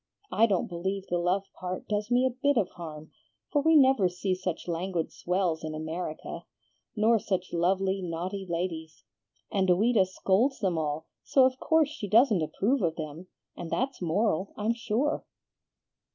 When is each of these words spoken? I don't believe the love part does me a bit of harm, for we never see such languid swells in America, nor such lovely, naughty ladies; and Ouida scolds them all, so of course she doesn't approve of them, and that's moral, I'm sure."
I 0.31 0.47
don't 0.47 0.65
believe 0.65 1.05
the 1.05 1.19
love 1.19 1.43
part 1.59 1.87
does 1.87 2.09
me 2.09 2.25
a 2.25 2.31
bit 2.31 2.57
of 2.57 2.69
harm, 2.69 3.11
for 3.51 3.61
we 3.61 3.75
never 3.75 4.09
see 4.09 4.33
such 4.33 4.67
languid 4.67 5.11
swells 5.11 5.63
in 5.63 5.75
America, 5.75 6.45
nor 6.95 7.19
such 7.19 7.53
lovely, 7.53 8.01
naughty 8.01 8.43
ladies; 8.49 9.03
and 9.51 9.69
Ouida 9.69 10.07
scolds 10.07 10.57
them 10.57 10.75
all, 10.75 11.05
so 11.21 11.45
of 11.45 11.59
course 11.59 11.89
she 11.89 12.07
doesn't 12.09 12.41
approve 12.41 12.81
of 12.81 12.95
them, 12.95 13.27
and 13.55 13.69
that's 13.69 14.01
moral, 14.01 14.55
I'm 14.57 14.73
sure." 14.73 15.23